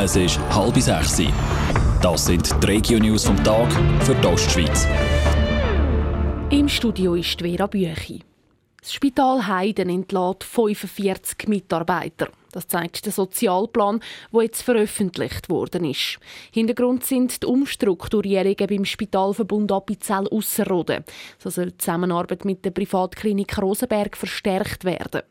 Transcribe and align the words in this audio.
Es 0.00 0.14
ist 0.14 0.38
halb 0.54 0.76
sechs. 0.76 1.20
Das 2.00 2.26
sind 2.26 2.62
die 2.62 2.66
Regio-News 2.66 3.24
vom 3.24 3.42
Tag 3.42 3.68
für 4.04 4.14
die 4.14 4.26
Ostschweiz. 4.28 4.86
Im 6.50 6.68
Studio 6.68 7.16
ist 7.16 7.40
Vera 7.40 7.66
Büchi. 7.66 8.22
Das 8.80 8.92
Spital 8.92 9.48
Heiden 9.48 9.88
entlädt 9.88 10.44
45 10.44 11.48
Mitarbeiter. 11.48 12.28
Das 12.52 12.66
zeigt 12.66 13.04
der 13.04 13.12
Sozialplan, 13.12 14.00
der 14.32 14.42
jetzt 14.42 14.62
veröffentlicht 14.62 15.50
worden 15.50 15.84
ist. 15.84 16.18
Hintergrund 16.52 17.04
sind 17.04 17.42
die 17.42 17.46
Umstrukturierungen 17.46 18.66
beim 18.68 18.84
Spitalverbund 18.84 19.70
Appenzell 19.70 20.26
Ausserrhoden. 20.28 21.04
So 21.38 21.50
soll 21.50 21.72
die 21.72 21.78
Zusammenarbeit 21.78 22.44
mit 22.44 22.64
der 22.64 22.70
Privatklinik 22.70 23.58
Rosenberg 23.60 24.16
verstärkt 24.16 24.84
werden. 24.84 25.22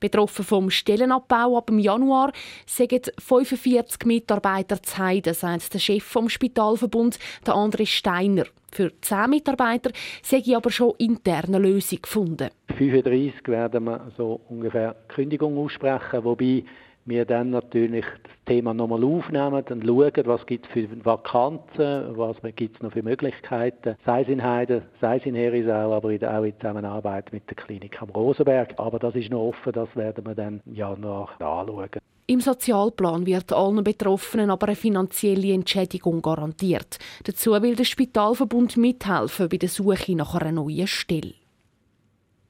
Betroffen 0.00 0.44
vom 0.44 0.70
Stellenabbau 0.70 1.56
ab 1.56 1.66
dem 1.66 1.78
Januar 1.78 2.32
sind 2.66 3.12
45 3.18 4.04
Mitarbeiter 4.06 4.82
zu 4.82 4.98
Heiden, 4.98 5.34
sagt 5.34 5.74
der 5.74 5.78
Chef 5.78 6.04
vom 6.04 6.28
Spitalverbund, 6.28 7.18
der 7.46 7.54
André 7.54 7.86
Steiner. 7.86 8.44
Für 8.74 8.90
10 9.00 9.30
Mitarbeiter 9.30 9.92
sei 10.22 10.42
aber 10.56 10.68
schon 10.68 10.94
interne 10.98 11.58
Lösung 11.58 12.02
gefunden. 12.02 12.50
35 12.76 13.46
werden 13.46 13.84
wir 13.84 14.10
so 14.16 14.40
ungefähr 14.48 14.96
Kündigung 15.06 15.56
aussprechen, 15.58 16.24
wobei 16.24 16.64
wir 17.06 17.24
dann 17.24 17.50
natürlich 17.50 18.04
das 18.22 18.32
Thema 18.46 18.74
nochmal 18.74 19.04
aufnehmen, 19.04 19.62
dann 19.66 19.82
schauen, 19.82 20.12
was 20.24 20.46
gibt 20.46 20.66
es 20.66 20.72
für 20.72 21.04
Vakanzen, 21.04 22.16
was 22.16 22.36
gibt 22.56 22.76
es 22.76 22.82
noch 22.82 22.92
für 22.92 23.02
Möglichkeiten, 23.02 23.96
sei 24.04 24.22
es 24.22 24.28
in 24.28 24.42
Heiden, 24.42 24.82
sei 25.00 25.16
es 25.16 25.26
in 25.26 25.34
Herisau, 25.34 25.92
aber 25.92 26.08
auch 26.08 26.44
in 26.44 26.54
Zusammenarbeit 26.60 27.32
mit 27.32 27.48
der 27.48 27.56
Klinik 27.56 28.00
am 28.00 28.10
Rosenberg. 28.10 28.74
Aber 28.76 28.98
das 28.98 29.14
ist 29.14 29.30
noch 29.30 29.48
offen, 29.48 29.72
das 29.72 29.94
werden 29.96 30.26
wir 30.26 30.34
dann 30.34 30.60
im 30.66 30.74
Januar 30.74 31.30
anschauen. 31.38 31.90
Im 32.26 32.40
Sozialplan 32.40 33.26
wird 33.26 33.52
allen 33.52 33.84
Betroffenen 33.84 34.50
aber 34.50 34.68
eine 34.68 34.76
finanzielle 34.76 35.52
Entschädigung 35.52 36.22
garantiert. 36.22 36.98
Dazu 37.24 37.52
will 37.60 37.76
der 37.76 37.84
Spitalverbund 37.84 38.78
mithelfen 38.78 39.50
bei 39.50 39.58
der 39.58 39.68
Suche 39.68 40.16
nach 40.16 40.34
einer 40.34 40.52
neuen 40.52 40.86
Stelle. 40.86 41.34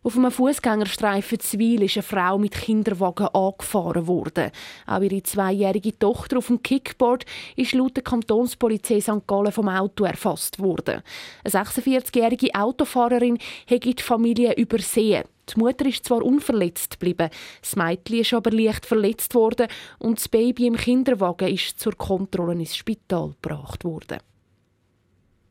Auf 0.07 0.19
einem 0.19 0.31
Fußgängerstreifen 0.31 1.41
Zwil 1.41 1.83
ist 1.83 1.97
eine 1.97 2.03
Frau 2.03 2.37
mit 2.37 2.53
Kinderwagen 2.53 3.27
angefahren 3.29 4.07
worden. 4.07 4.51
Auch 4.87 5.01
ihre 5.01 5.23
zweijährige 5.23 5.99
Tochter 5.99 6.37
auf 6.37 6.49
dem 6.49 6.63
Kickboard 6.63 7.25
ist 7.57 7.73
laut 7.73 7.97
der 7.97 8.05
Kantonspolizei 8.05 9.01
St. 9.01 9.27
Gallen 9.27 9.51
vom 9.51 9.71
Auto 9.71 10.05
erfasst 10.05 10.59
worden. 10.59 11.01
Eine 11.43 11.65
46-jährige 11.65 12.55
Autofahrerin 12.55 13.39
hat 13.67 13.85
die 13.85 13.97
Familie 13.99 14.53
übersehen. 14.57 15.25
Die 15.49 15.59
Mutter 15.59 15.87
ist 15.87 16.05
zwar 16.05 16.21
unverletzt 16.21 17.01
geblieben, 17.01 17.31
das 17.63 17.75
Mädchen 17.75 18.21
ist 18.21 18.35
aber 18.35 18.51
leicht 18.51 18.85
verletzt 18.85 19.35
worden 19.35 19.69
und 19.99 20.19
das 20.19 20.29
Baby 20.29 20.67
im 20.67 20.77
Kinderwagen 20.77 21.49
ist 21.49 21.81
zur 21.81 21.97
Kontrolle 21.97 22.53
ins 22.53 22.77
Spital 22.77 23.33
gebracht 23.41 23.85
worden. 23.85 24.19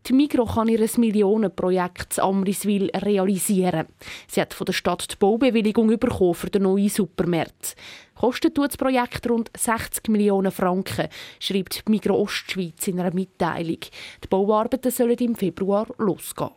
Die 0.06 0.12
Migro 0.12 0.44
kann 0.46 0.68
ihr 0.68 0.86
Millionenprojekt 0.98 2.20
Amriswil 2.20 2.90
realisieren. 2.94 3.88
Sie 4.28 4.42
hat 4.42 4.54
von 4.54 4.66
der 4.66 4.73
Stadt 4.73 5.10
die 5.10 5.16
Baubewilligung 5.16 5.98
bekommen 5.98 6.34
für 6.34 6.50
den 6.50 6.64
neuen 6.64 6.90
Supermarkt. 6.90 7.78
Kostet 8.14 8.58
das 8.58 8.76
Projekt 8.76 9.30
rund 9.30 9.50
60 9.56 10.10
Millionen 10.10 10.52
Franken, 10.52 11.08
schreibt 11.40 11.88
die 11.88 11.92
Migro 11.92 12.22
Ostschweiz 12.22 12.86
in 12.88 13.00
einer 13.00 13.14
Mitteilung. 13.14 13.80
Die 14.23 14.28
Bauarbeiten 14.30 14.92
sollen 14.92 15.18
im 15.20 15.36
Februar 15.36 15.88
losgehen. 15.98 16.52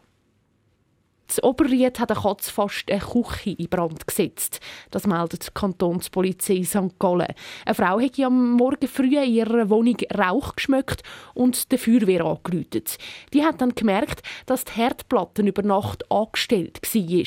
Das 1.27 1.42
Oberried 1.42 1.98
hat 1.98 2.10
eine 2.10 2.20
Katze 2.20 2.52
fast 2.52 2.91
eine 2.91 3.00
Küche 3.00 3.50
in 3.50 3.69
Brand 3.69 4.06
gesetzt. 4.06 4.60
Das 4.91 5.06
meldet 5.06 5.48
die 5.48 5.52
Kantonspolizei 5.55 6.62
St. 6.62 6.98
Gallen. 6.98 7.34
Eine 7.64 7.74
Frau 7.74 8.00
hat 8.00 8.19
am 8.20 8.52
Morgen 8.52 8.88
früh 8.88 9.16
in 9.19 9.32
ihrer 9.32 9.69
Wohnung 9.69 9.97
Rauch 10.16 10.54
geschmeckt 10.54 11.02
und 11.34 11.72
die 11.72 11.78
Feuerwehr 11.78 12.24
angerufen. 12.24 12.84
Die 13.32 13.44
hat 13.44 13.60
dann 13.60 13.74
gemerkt, 13.74 14.22
dass 14.47 14.64
die 14.64 14.72
Herdplatte 14.72 15.42
über 15.42 15.62
Nacht 15.62 16.10
angestellt 16.10 16.81
war. 16.82 17.26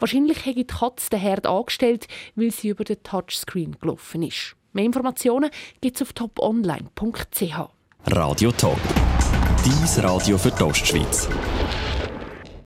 Wahrscheinlich 0.00 0.44
hat 0.44 0.56
die 0.56 0.66
Katze 0.66 1.10
den 1.10 1.20
Herd 1.20 1.46
angestellt, 1.46 2.06
weil 2.34 2.50
sie 2.50 2.68
über 2.68 2.84
den 2.84 3.02
Touchscreen 3.02 3.76
gelaufen 3.80 4.22
ist. 4.22 4.56
Mehr 4.72 4.84
Informationen 4.84 5.50
gibt 5.80 5.96
es 5.96 6.02
auf 6.02 6.12
toponline.ch. 6.12 7.54
Radio 8.08 8.52
Top. 8.52 8.78
Dies 9.64 10.02
Radio 10.02 10.36
für 10.36 10.50
die 10.50 10.62
Ostschweiz. 10.62 11.28